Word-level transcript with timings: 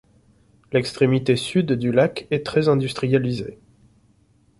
L’extrémité 0.71 1.35
sud 1.35 1.73
du 1.73 1.91
lac 1.91 2.25
est 2.31 2.43
très 2.43 2.69
industrialisée. 2.69 3.59